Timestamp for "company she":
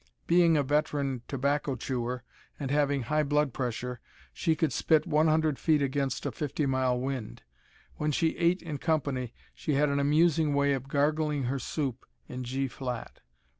8.79-9.75